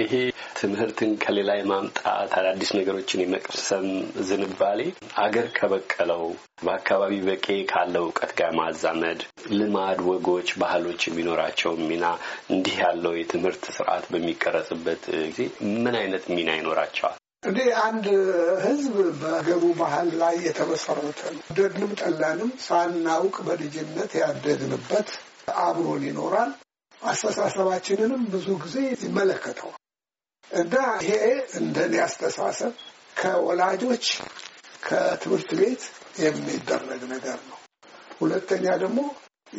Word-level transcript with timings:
ይሄ 0.00 0.14
ትምህርትን 0.58 1.10
ከሌላ 1.22 1.50
የማምጣት 1.56 2.04
አዳዲስ 2.38 2.70
ነገሮችን 2.78 3.22
የመቅሰም 3.22 3.86
ዝንባሌ 4.28 4.80
አገር 5.22 5.46
ከበቀለው 5.56 6.22
በአካባቢ 6.64 7.14
በቄ 7.26 7.46
ካለው 7.70 8.04
እውቀት 8.06 8.32
ጋር 8.38 8.50
ማዛመድ 8.58 9.20
ልማድ፣ 9.52 10.00
ወጎች፣ 10.08 10.48
ባህሎች 10.62 11.02
የሚኖራቸው 11.06 11.74
ሚና 11.84 12.04
እንዲህ 12.50 12.76
ያለው 12.84 13.14
የትምህርት 13.18 13.64
ስርዓት 13.76 14.06
በሚቀረጽበት 14.12 15.02
ጊዜ 15.28 15.40
ምን 15.76 15.96
አይነት 16.00 16.26
ሚና 16.34 16.50
ይኖራቸዋል? 16.58 17.16
እንዲህ 17.42 17.68
አንድ 17.84 18.06
ሕዝብ 18.64 18.94
በሀገሩ 19.20 19.64
ባህል 19.80 20.10
ላይ 20.20 20.36
የተመሰረተ 20.46 21.20
ነው። 21.34 21.42
ወደድንም 21.50 21.92
ጠላንም 22.02 22.52
ሳናውቅ 22.64 23.36
በልጅነት 23.48 24.12
ያደግንበት 24.22 25.10
አብሮን 25.62 26.04
ይኖራል። 26.08 26.52
አስተሳሰባችንንም 27.02 28.22
ብዙ 28.32 28.48
ጊዜ 28.62 28.76
ይመለከተዋል 29.02 29.80
እና 30.54 30.74
ይሄ 31.02 31.14
እንደኔ 31.58 31.94
አስተሳሰብ 32.02 32.72
ከወላጆች 33.16 34.06
ከትምህርት 34.86 35.50
ቤት 35.60 35.82
የሚደረግ 36.20 37.02
ነገር 37.12 37.38
ነው። 37.48 37.58
ሁለተኛ 38.20 38.66
ደግሞ 38.82 39.00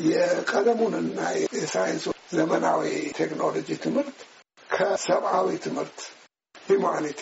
የቀለሙንና 0.07 1.19
የሳይንሱ 1.55 2.05
ዘመናዊ 2.33 2.83
ቴክኖሎጂ 3.17 3.69
ትምህርት 3.83 4.17
ከሰብአዊ 4.69 5.49
ትምህርት 5.65 5.99
ሂማኒቲ 6.55 7.21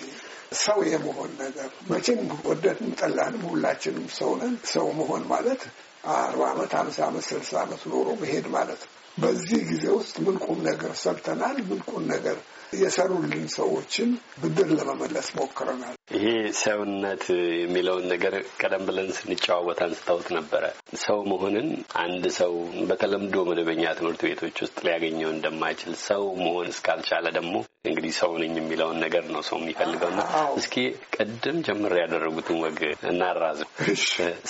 ሰው 0.60 0.80
የመሆን 0.90 1.32
ነገር 1.40 1.70
መቼም 1.92 2.20
ወደድንም 2.48 2.94
ጠላንም 3.00 3.44
ሁላችንም 3.50 4.06
ሰው 4.18 4.32
ነን። 4.42 4.56
ሰው 4.74 4.88
መሆን 5.00 5.24
ማለት 5.28 5.62
አርባ 6.04 6.42
ዓመት 6.50 6.72
ሀምሳ 6.78 6.98
ዓመት 7.08 7.26
ስልሳ 7.28 7.52
ዓመት 7.62 7.82
ኖሮ 7.92 8.08
መሄድ 8.22 8.48
ማለት 8.56 8.82
ነው። 8.84 8.92
በዚህ 9.18 9.60
ጊዜ 9.70 9.86
ውስጥ 9.98 10.16
ምን 10.26 10.36
ቁም 10.46 10.60
ነገር 10.68 10.92
ሰርተናል? 11.02 11.58
ምን 11.70 11.80
ቁም 11.90 12.04
ነገር 12.14 12.38
የሰሩልን 12.76 13.44
ሰዎችን 13.56 14.10
ብድር 14.42 14.70
ለመመለስ 14.78 15.28
ሞክረናል። 15.38 15.96
ይሄ 16.14 16.26
ሰውነት 16.62 17.24
የሚለውን 17.60 18.06
ነገር 18.14 18.34
ቀደም 18.62 18.84
ብለን 18.88 19.10
ስንጨዋወት 19.18 19.80
አንስታውት 19.86 20.28
ነበረ። 20.38 20.64
ሰው 21.04 21.20
መሆንን 21.32 21.68
አንድ 22.04 22.26
ሰው 22.40 22.54
በተለምዶ 22.90 23.46
መደበኛ 23.50 23.84
ትምህርት 24.00 24.24
ቤቶች 24.28 24.58
ውስጥ 24.66 24.78
ሊያገኘው 24.86 25.32
እንደማይችል 25.34 25.94
ሰው 26.08 26.24
መሆን 26.44 26.72
እስካልቻለ 26.74 27.26
ደግሞ 27.38 27.56
እንግዲህ 27.86 28.12
ሰው 28.20 28.32
ነኝ 28.42 28.54
የሚለውን 28.58 29.00
ነገር 29.04 29.24
ነው 29.32 29.42
ሰው 29.48 29.58
የሚፈልገውና 29.62 30.22
እስኪ 30.60 30.76
ቅድም 31.16 31.58
ጀምር 31.66 31.94
ያደረጉትን 32.00 32.60
ወግ 32.64 32.80
እናራዝም። 33.10 33.70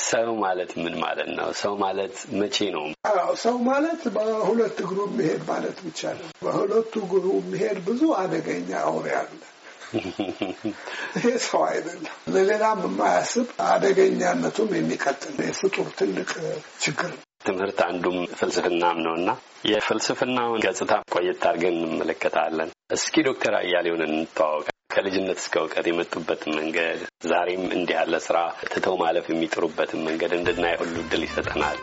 ሰው 0.05 0.29
ማለት 0.43 0.71
ምን 0.83 0.95
ማለት 1.03 1.29
ነው? 1.37 1.42
ሰው 1.61 1.73
ማለት 1.81 2.15
መቼ 2.39 2.57
ነው? 2.75 2.85
ሰው 3.43 3.55
ማለት 3.67 4.01
በሁለት 4.15 4.77
እግሩ 4.83 4.99
የሚሄድ 5.07 5.41
ማለት 5.49 5.77
ብቻ 5.85 6.01
ነው። 6.19 6.29
በሁለቱ 6.43 6.93
እግሩ 7.05 7.25
የሚሄድ 7.39 7.79
ብዙ 7.87 8.01
አደገኛ 8.19 8.71
አውሬ 8.85 9.07
አለ። 9.19 9.41
ይሄ 11.15 11.25
ሰው 11.45 11.61
አይደለም። 11.67 12.13
ለሌላም 12.33 12.79
የማያስብ 12.85 13.47
አደገኛነቱም 13.67 14.71
የሚቀጥል 14.77 15.35
የፍጡር 15.45 15.89
ትልቅ 15.99 16.29
ችግር 16.83 17.11
ነው። 17.13 17.21
ትምህርት 17.45 17.79
አንዱም 17.87 18.17
ፍልስፍናም 18.39 18.97
ነው 19.05 19.13
እና 19.19 19.29
የፍልስፍናውን 19.69 20.61
ገጽታ 20.65 20.93
ቆየት 21.13 21.43
አድርገን 21.49 21.77
እንመለከታለን። 21.81 22.69
እስኪ 22.95 23.15
ዶክተር 23.27 23.55
አያሌውን 23.59 24.03
እንተዋወቅ። 24.09 24.67
ከልጅነት 24.93 25.39
እስከ 25.41 25.55
እውቀት 25.61 25.85
የመጡበትን 25.89 26.51
መንገድ 26.57 26.99
ዛሬም 27.29 27.63
እንዲህ 27.75 27.95
ያለ 27.97 28.15
ስራ 28.25 28.37
ትተው 28.67 28.95
ማለፍ 29.01 29.25
የሚጥሩበትን 29.29 30.03
መንገድ 30.07 30.33
እንድናይ 30.37 30.75
ሁሉ 30.81 30.95
እድል 31.03 31.23
ይሰጠናል። 31.27 31.77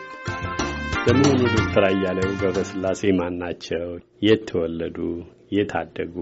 በመሆኑ 1.03 1.41
ዶክተር 1.55 1.83
አያሌው 1.87 2.31
ገብረስላሴ 2.41 3.11
ማን 3.19 3.35
ናቸው? 3.41 3.85
የት 4.25 4.41
ተወለዱ? 4.49 4.97
የት 5.55 5.71
አደጉ? 5.79 6.15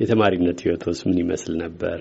የተማሪነት 0.00 0.58
ህይወቶስ 0.64 1.00
ምን 1.06 1.18
ይመስል 1.22 1.54
ነበር? 1.62 1.98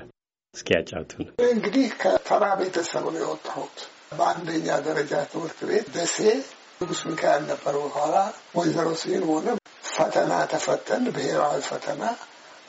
እስኪ 0.56 0.68
ያጫውቱን። 0.75 1.25
እንግዲህ 1.50 1.85
ከተራ 2.01 2.44
ቤተሰብ 2.62 3.06
ነው 3.13 3.22
የወጣሁት። 3.24 3.78
በአንደኛ 4.18 4.68
ደረጃ 4.88 5.13
ትምህርት 5.31 5.59
ቤት 5.69 5.88
ደሴ 5.95 6.18
ንጉስ 6.81 7.01
ሚካኤል 7.09 7.44
ነበር። 7.51 7.75
በኋላ 7.84 8.16
ወይዘሮ 8.57 8.90
ስሂን 9.01 9.24
ሆነ 9.29 9.47
ፈተና 9.91 10.34
ተፈተን፣ 10.51 11.06
ብሔራዊ 11.16 11.62
ፈተና። 11.69 12.03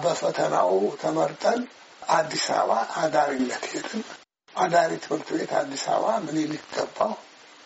በፈተናው 0.02 0.72
ተመርጠን 1.02 1.60
አዲስ 2.12 2.46
አበባ 2.54 2.70
አዳሪነት 3.02 3.64
ሄድን። 3.72 4.02
አዳሪ 4.54 4.92
ትምህርት 5.04 5.28
ቤት 5.34 5.52
አዲስ 5.60 5.84
አበባ 5.92 6.14
ምኒልክ 6.26 6.64
ገባሁ። 6.74 7.12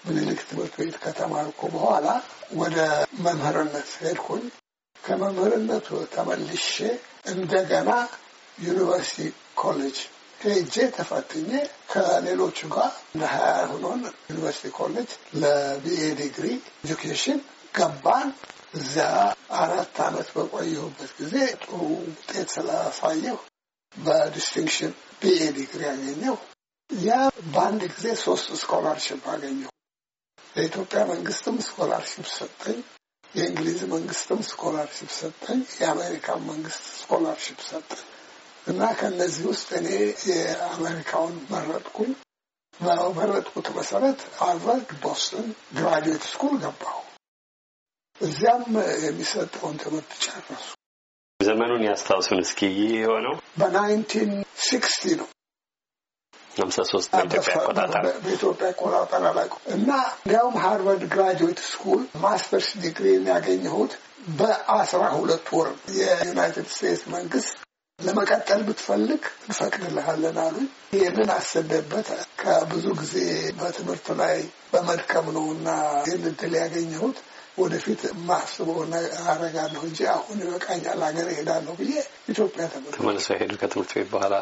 ምኒልክ 0.04 0.40
ትምህርት 0.48 0.74
ቤት 0.80 0.96
ከተማርኩ 1.04 1.60
በኋላ 1.74 2.06
ወደ 2.60 2.76
መምህርነት 3.24 3.90
ሄድኩኝ። 4.02 4.44
ከመምህርነቱ 4.96 5.88
ተመልሼ 6.14 6.74
እንደገና 7.32 7.90
ዩኒቨርሲቲ 8.58 9.26
ኮሌጅ 9.60 9.96
ሄጄ 10.40 10.74
ተፈትኜ 10.96 11.50
ከሌሎቹ 11.92 12.58
ጋር 12.74 12.90
እንደ 13.12 13.24
ሀያ 13.32 13.52
ሆኖን 13.70 14.00
ዩኒቨርሲቲ 14.30 14.70
ኮሌጅ 14.78 15.10
ለ 15.42 15.72
BA 15.72 16.02
ዲግሪ 16.20 16.46
education 16.84 17.38
ገባን። 17.76 18.28
እዚያ 18.74 19.08
አራት 19.58 19.96
ዓመት 20.06 20.28
በቆየሁበት 20.34 21.10
ጊዜ 21.18 21.34
ጥሩ 21.62 21.72
ውጤት 22.08 22.48
ስላሳየሁ 22.54 23.36
በ 23.92 24.08
distinction 24.08 24.92
BA 25.20 25.40
ዲግሪ 25.56 25.82
አገኘሁ። 25.92 26.34
ያ 26.90 27.10
በአንድ 27.52 27.82
ጊዜ 27.94 28.06
ሶስት 28.24 28.48
scholarship 28.60 29.22
አገኘሁ። 29.32 29.70
የኢትዮጵያ 30.54 31.00
መንግስትም 31.12 31.56
scholarship 31.66 32.26
ሰጠኝ። 32.34 32.78
የእንግሊዝ 33.34 33.80
መንግስትም 33.94 34.40
scholarship 34.50 35.10
ሰጠኝ። 35.18 35.60
የአሜሪካን 35.80 36.42
መንግስት 36.50 36.84
scholarship 37.00 37.58
ሰጠኝ 37.68 38.04
እና 38.66 38.82
ከነዚህ 38.98 39.44
ውስጥ 39.50 39.68
እኔ 39.80 39.88
የአሜሪካውን 40.30 41.34
መረጥኩኝ። 41.50 42.12
በመረጥኩት 42.74 43.68
መሰረት 43.76 44.20
ሃርቫርድ 44.40 44.90
ቦስተን 45.02 45.46
graduate 45.76 46.24
school 46.32 46.54
ገባሁ። 46.64 46.96
እዚያም 48.20 48.64
የሚሰጠውን 49.02 49.76
ትምህርት 49.82 50.12
ጨረሱ። 50.24 50.66
ዘመኑን 51.40 51.82
ያስታውሱን 51.86 52.40
እስኪ። 52.44 52.60
ይህ 52.74 52.92
የሆነው 52.98 53.34
በ 53.60 53.74
nineteen 53.74 54.30
sixty 54.62 55.02
ነው 55.18 55.28
ሀምሳ 56.50 56.78
ሶስት 56.90 57.08
በኢትዮጵያ 57.12 57.56
አቆጣጠር 58.70 59.24
ላይ 59.36 59.48
እና 59.74 59.90
እንዲያውም 60.16 60.56
ሃርቫርድ 60.62 61.02
graduate 61.12 61.60
school 61.66 62.02
ማስተርስ 62.22 62.68
ዲግሪ 62.82 63.06
የሚያገኘሁት 63.12 63.92
በአስራ 64.38 65.02
ሁለት 65.16 65.46
ወር 65.56 65.68
የዩናይትድ 65.98 66.68
ስቴትስ 66.72 67.02
መንግስት 67.14 67.52
ለመቀጠል 67.98 68.60
ብትፈልግ 68.66 69.22
እንፈቅድልሃለን 69.46 70.38
አሉኝ። 70.42 70.66
ይህንን 70.94 71.30
አሰደበት 71.36 72.08
ከብዙ 72.40 72.86
ጊዜ 73.00 73.14
በትምህርት 73.58 74.08
ላይ 74.20 74.36
በመድከም 74.72 75.28
ነው 75.36 75.46
እና 75.54 75.68
ይህን 76.02 76.24
እድል 76.30 76.54
ያገኘሁት 76.62 77.18
ወደፊት 77.58 78.00
ማስበው 78.28 78.78
አረጋለሁ 79.30 79.82
እንጂ 79.88 80.00
አሁን 80.14 80.38
ይበቃኛል 80.42 81.00
ሀገር 81.06 81.28
እሄዳለሁ 81.32 81.72
ብዬ 81.80 81.92
ኢትዮጵያ 82.30 82.64
ተመልሶ 82.94 83.28
ሄዱ 83.40 83.52
ከትምህርት 83.60 83.92
ቤት 83.96 84.08
በኋላ። 84.12 84.34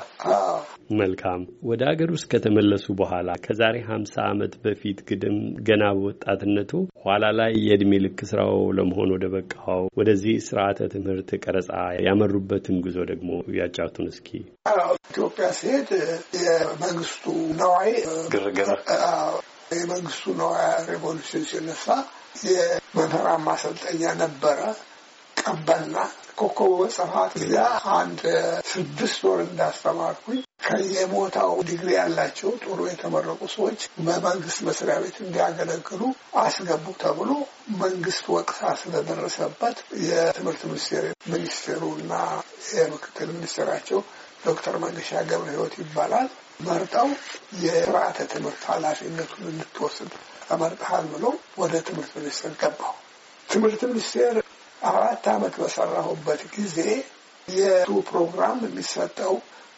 መልካም። 0.96 1.42
ወደ 1.68 1.82
ሀገር 1.90 2.08
ውስጥ 2.14 2.26
ከተመለሱ 2.32 2.86
በኋላ 3.00 3.28
ከዛሬ 3.44 3.76
ሀምሳ 3.88 4.14
ዓመት 4.30 4.54
በፊት 4.64 4.98
ግድም 5.08 5.36
ገና 5.68 5.84
በወጣትነቱ 5.96 6.72
ኋላ 7.04 7.24
ላይ 7.40 7.52
የእድሜ 7.66 7.92
ልክ 8.04 8.20
ስራው 8.30 8.56
ለመሆን 8.78 9.12
ወደ 9.16 9.26
በቃው 9.34 9.82
ወደዚህ 10.00 10.36
ስርዓተ 10.48 10.88
ትምህርት 10.94 11.30
ቀረጻ 11.44 11.70
ያመሩበትን 12.06 12.78
ጉዞ 12.86 12.98
ደግሞ 13.12 13.30
ያጫውቱን 13.58 14.08
እስኪ። 14.12 14.28
ኢትዮጵያ 15.10 15.46
ሲሄድ 15.58 15.90
የመንግስቱ 16.42 17.24
ነዋይ 17.58 17.92
ግርግር 18.32 18.70
የመንግስቱ 19.74 20.34
ነዋይ 20.40 20.62
revolution 20.88 21.44
ሲነሳ 21.50 21.86
የመምህራን 22.46 23.42
ማሰልጠኛ 23.46 24.02
ነበረ። 24.22 24.60
ቀበና 25.36 25.96
ኮከበ 26.36 26.70
ጽባህ 26.80 27.32
እዚያ 27.38 27.64
አንድ 27.96 28.20
ስድስት 28.70 29.20
ወር 29.26 29.40
እንዳስተማርኩኝ 29.44 30.40
ከየቦታው 30.64 31.52
ዲግሪ 31.68 31.88
ያላቸው 31.96 32.50
ጥሩ 32.62 32.78
የተመረቁ 32.88 33.40
ሰዎች 33.54 33.80
በመንግስት 34.06 34.58
መስሪያ 34.68 34.94
ቤት 35.02 35.16
እንዲያገለግሉ 35.24 36.02
አስገቡ 36.42 36.86
ተብሎ 37.02 37.30
መንግስት 37.82 38.24
ወቅሳ 38.36 38.60
ስለደረሰበት 38.82 39.76
የትምህርት 40.06 40.62
ሚኒስቴር 40.70 41.04
ሚኒስቴሩ 41.32 41.82
እና 41.98 42.14
የምክትል 42.74 43.30
ሚኒስትራቸው 43.36 44.00
ዶክተር 44.46 44.74
መንገሻ 44.82 45.10
ገብረ 45.30 45.48
ሕይወት 45.52 45.74
ይባላል 45.82 46.28
መርጠው 46.66 47.08
የስርዓተ 47.62 48.18
ትምህርት 48.32 48.62
ኃላፊነቱን 48.70 49.44
እንድትወስድ 49.52 50.12
ተመርጠሃል 50.46 51.06
ብሎ 51.12 51.24
ወደ 51.62 51.74
ትምህርት 51.86 52.12
ሚኒስቴር 52.18 52.52
ገባሁ። 52.62 52.92
ትምህርት 53.48 53.82
ሚኒስቴር 53.90 54.36
አራት 54.88 55.26
ዓመት 55.32 55.54
በሰራሁበት 55.60 56.40
ጊዜ 56.56 56.78
የቱ 57.48 57.90
ፕሮግራም 58.10 58.58
የሚሰጠው 58.66 59.34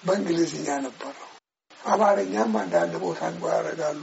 በእንግሊዝኛ 0.07 0.69
ነበር። 0.85 1.15
አማርኛም 1.87 2.55
አንዳንድ 2.61 2.95
ቦታ 3.03 3.21
እንኳ 3.33 3.45
ያደርጋሉ፣ 3.55 4.03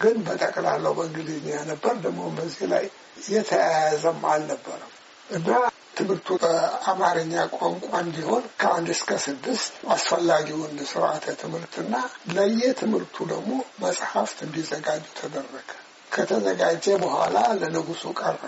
ግን 0.00 0.16
በጠቅላላው 0.26 0.92
በእንግሊዝኛ 0.98 1.48
ነበር። 1.70 1.94
ደግሞ 2.04 2.22
በዚህ 2.36 2.66
ላይ 2.72 2.84
የተያያዘም 3.30 4.20
አልነበረም 4.32 4.92
እና 5.28 5.48
ትምህርቱ 5.96 6.28
በአማርኛ 6.42 7.34
ቋንቋ 7.56 7.88
እንዲሆን 8.00 8.44
ከአንድ 8.60 8.88
እስከ 8.94 9.18
ስድስት 9.24 9.74
አስፈላጊውን 9.94 10.74
ስርዓተ 10.90 11.34
ትምህርትና 11.42 11.94
ለየትምህርቱ 12.34 13.26
ደግሞ 13.32 13.52
መጽሐፍት 13.84 14.38
እንዲዘጋጁ 14.46 15.04
ተደረገ። 15.20 15.68
ከተዘጋጀ 16.12 16.86
በኋላ 17.02 17.36
ለንጉሱ 17.60 18.04
ቀረበ። 18.20 18.42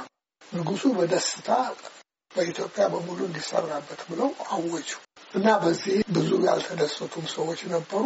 ንጉሱ 0.52 0.84
በደስታ 0.98 1.48
በኢትዮጵያ 2.30 2.84
በሙሉ 2.92 3.18
እንዲሰራበት 3.28 4.00
ብለው 4.10 4.28
አወጁ 4.50 4.88
እና 5.30 5.48
በዚህ 5.62 5.96
ብዙ 6.16 6.30
ያልተደሰቱም 6.46 7.26
ሰዎች 7.32 7.60
ነበሩ። 7.72 8.04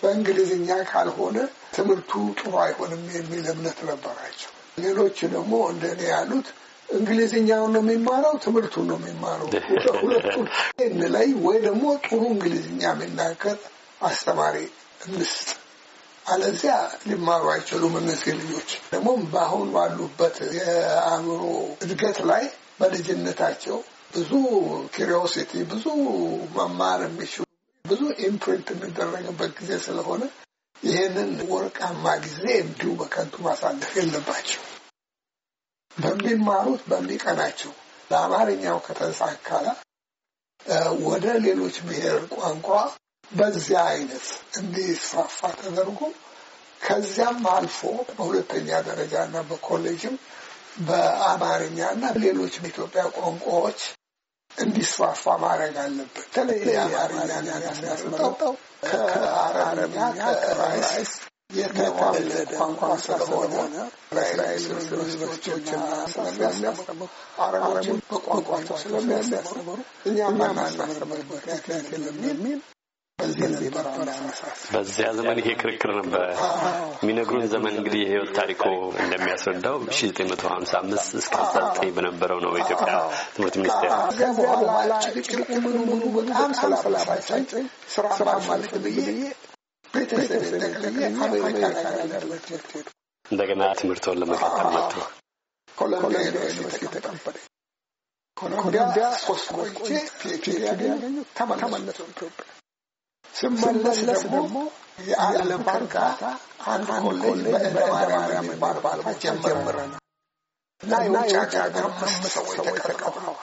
በእንግሊዝኛ 0.00 0.68
ካልሆነ 0.90 1.36
ትምህርቱ 1.74 2.10
ጥሩ 2.38 2.52
አይሆንም 2.62 3.02
የሚል 3.16 3.44
እምነት 3.52 3.78
ነበራቸው። 3.88 4.50
ሌሎች 4.78 5.18
ደግሞ 5.34 5.52
እንደኔ 5.72 6.00
ያሉት 6.12 6.48
እንግሊዝኛውን 6.88 7.70
ነው 7.76 7.82
የሚማረው፣ 7.84 8.34
ትምህርቱን 8.44 8.86
ነው 8.90 8.98
የሚማረው። 9.00 9.48
ሁለቱን 10.02 10.46
እንለይ 10.86 11.30
ወይ 11.46 11.56
ደግሞ 11.66 11.84
ጥሩ 12.04 12.20
እንግሊዝኛ 12.32 12.82
የሚናገር 12.90 13.56
አስተማሪ 14.00 14.56
እንስጥ፣ 15.06 15.48
አለዚያ 16.26 16.74
ሊማሩ 17.08 17.44
አይችሉም። 17.52 17.94
እነዚህ 18.00 18.32
ልጆች 18.40 18.70
ደግሞ 18.92 19.08
በአሁን 19.32 19.68
ባሉበት 19.74 20.38
የአእምሮ 20.58 21.42
እድገት 21.84 22.18
ላይ 22.30 22.44
በልጅነታቸው 22.80 23.76
ብዙ 24.10 24.30
curiosity 24.94 25.52
ብዙ 25.70 25.84
መማር 26.56 27.00
የሚችሉ 27.06 27.44
ብዙ 27.84 28.02
imprint 28.28 28.68
የሚደረግበት 28.72 29.50
ጊዜ 29.58 29.72
ስለሆነ 29.86 30.22
ይህንን 30.76 31.30
ወርቃማ 31.50 32.04
ጊዜ 32.24 32.44
እንዲሁ 32.62 32.90
በከንቱ 33.00 33.34
ማሳለፍ 33.46 33.92
የለባቸው። 33.98 34.62
በሚማሩት 35.96 36.82
በሚቀናቸው 36.90 37.72
ለአማርኛው 38.10 38.78
ከተሳካላ 38.86 39.66
ወደ 41.06 41.26
ሌሎች 41.44 41.76
ብሔር 41.86 42.20
ቋንቋ 42.34 42.68
በዚያ 43.30 43.80
አይነት 43.92 44.26
እንዲስፋፋ 44.60 45.48
ተደርጎ 45.60 46.00
ከዚያም 46.80 47.44
አልፎ 47.52 47.78
በሁለተኛ 48.08 48.68
ደረጃ 48.88 49.14
እና 49.28 49.36
በኮሌጅም 49.48 50.16
በአማርኛ 50.86 51.78
እና 51.94 52.06
ሌሎች 52.24 52.54
በኢትዮጵያ 52.62 53.02
ቋንቋዎች 53.16 53.80
እንዲስፋፋ 54.56 55.24
ማድረግ 55.42 55.74
አለበት። 55.82 56.12
በተለይ 56.18 56.60
የአማርኛ 56.68 57.30
ያስመረጠው 57.86 58.52
ከአረብኛ 58.84 59.98
ከግዕዝ 60.42 61.12
የተወለደ 61.56 62.30
ቋንቋ 62.52 62.80
ስለሆነ 63.04 63.54
ራይስ 64.38 64.64
ዩኒቨርሲቲዎችና 64.70 65.82
ስለሚያስተምሩ 66.14 67.08
አረቦችን 67.44 67.98
በቋንቋቸው 68.10 68.78
ስለሚያስተምሩ 68.84 69.78
እኛም 70.10 70.38
ማናስተምርበት 70.42 71.22
ምክንያት 71.30 71.68
የለም 71.94 72.18
የሚል 72.26 72.58
በዚያ 74.72 75.06
ዘመን 75.16 75.38
ይሄ 75.40 75.48
ክርክር 75.60 75.90
ነበር። 75.98 76.24
የሚነግሩን 76.96 77.44
ዘመን 77.52 77.74
እንግዲህ 77.74 78.00
የህይወት 78.02 78.30
ታሪኮ 78.38 78.64
እንደሚያስረዳው 79.02 79.76
ሺ 79.90 80.08
ዘጠኝ 80.10 80.26
መቶ 80.32 80.42
ሀምሳ 80.52 80.72
አምስት 80.80 81.08
እስከ 81.20 81.34
ሀምሳ 81.40 81.54
ዘጠኝ 81.68 81.90
በነበረው 81.96 82.38
ነው 82.44 82.52
የኢትዮጵያ 82.54 82.94
ትምህርት 83.34 83.56
ሚኒስቴር 83.60 83.92
በኋላ 84.38 84.92
ጭቅጭቅ 85.06 85.38
ምኑ 85.64 85.76
ምኑ 85.90 86.02
በጣም 86.18 86.52
ስላሰላባቻኝ 86.60 87.44
ስራ 87.94 88.06
ማለት 88.48 88.74
ብዬ 88.84 88.98
ቤተሰብ 89.84 90.44
ጠቅልዬ 90.64 91.00
አሜሪካ 91.26 91.62
ነገር 91.94 92.22
ትምህርት 92.44 92.68
ሄዱ። 92.74 92.86
እንደገና 93.24 93.62
ትምህርቶን 93.80 94.20
ለመቀጠል 94.22 94.68
መጡ። 94.76 94.92
ኮሎምቢያ 95.68 96.20
ዩኒቨርሲቲ 96.26 96.84
ተቀበለ። 96.96 97.36
ኮሎምቢያ 98.36 98.84
ሶስት 99.24 99.48
ቆይቼ 99.56 99.88
PhD 100.20 100.60
ያገኘ 100.68 101.16
ተመለሱ 101.60 101.98
ኢትዮጵያ 102.12 102.44
ስመለስ 103.36 103.98
ደግሞ 104.26 104.56
የዓለም 105.08 105.62
እርዳታ 105.72 106.22
አንድ 106.66 106.88
ኮሌጅ 107.00 107.40
በእደ 107.46 107.76
ማርያም 107.92 108.28
የሚባል 108.36 108.76
እና 110.80 110.94
የውጭ 111.06 111.32
ሀገር 111.56 111.84
አምስት 111.88 112.24
ሰዎች 112.34 112.56
ተቀጥረዋል። 112.86 113.38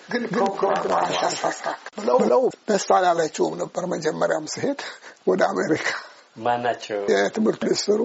ግን 0.00 0.22
ፕሮግራም 0.32 0.90
አሻሳካ 0.98 1.64
ብለው 2.18 2.42
ደስ 2.68 2.86
አላለችውም 2.96 3.54
ነበር። 3.62 3.84
መጀመሪያም 3.92 4.46
ስሄድ 4.54 4.80
ወደ 5.28 5.40
አሜሪካ 5.52 5.86
ማናቸው 6.38 7.00
የትምህርት 7.12 7.62
ሚኒስትሩ 7.66 8.00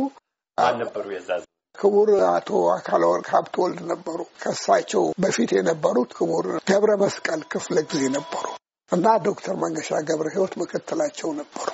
ማን 0.57 0.77
ነበሩ? 0.81 1.05
የዛ 1.15 1.29
ክቡር 1.75 2.09
አቶ 2.29 2.49
አካለ 2.73 3.03
ወርቅ 3.11 3.27
ሀብተወልድ 3.33 3.81
ነበሩ። 3.91 4.19
ከሳቸው 4.41 5.03
በፊት 5.23 5.51
የነበሩት 5.57 6.11
ክቡር 6.17 6.47
ገብረ 6.69 6.91
መስቀል 7.03 7.43
ክፍለ 7.53 7.77
ጊዜ 7.91 8.03
ነበሩ 8.17 8.45
እና 8.91 9.07
ዶክተር 9.25 9.55
መንገሻ 9.63 9.99
ገብረ 10.07 10.27
ሕይወት 10.33 10.53
ምክትላቸው 10.59 11.29
ነበሩ። 11.39 11.67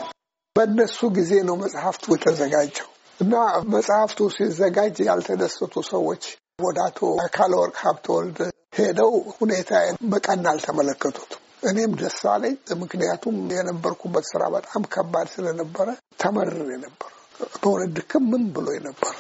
በእነሱ 0.56 1.00
ጊዜ 1.16 1.32
ነው 1.48 1.56
መጽሐፍቱ 1.62 2.06
የተዘጋጀው 2.14 2.90
እና 3.20 3.34
መጽሐፍቱ 3.74 4.20
ሲዘጋጅ 4.36 4.98
ያልተደሰቱ 5.08 5.84
ሰዎች 5.90 6.24
ወደ 6.62 6.78
አቶ 6.86 7.00
አካለ 7.24 7.52
ወርቅ 7.62 7.78
ሀብተወልድ 7.84 8.38
ሄደው 8.78 9.12
ሁኔታዬን 9.38 9.98
በቀና 10.12 10.46
አልተመለከቱትም። 10.54 11.42
እኔም 11.70 11.92
ደስ 12.00 12.20
አለኝ። 12.32 12.56
ምክንያቱም 12.82 13.38
የነበርኩበት 13.56 14.26
ስራ 14.32 14.44
በጣም 14.56 14.84
ከባድ 14.94 15.30
ስለነበረ 15.36 15.88
ተመርሬ 16.20 16.70
ነበር። 16.86 17.12
በእውነት 17.56 17.92
ድክም 17.98 18.26
ምን 18.32 18.44
ብሎ 18.56 18.68
ነበር 18.88 19.14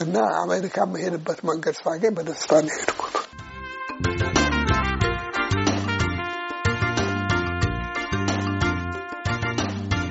እና 0.00 0.14
አሜሪካ 0.42 0.76
የምሄድበት 0.86 1.40
መንገድ 1.50 1.76
ሳገኝ 1.80 2.14
በደስታ 2.16 2.60
ነው 2.62 2.72
የሄድኩ። 2.72 3.02